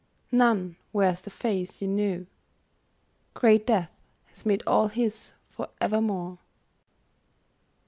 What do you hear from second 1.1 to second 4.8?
the face you knew. Great death has made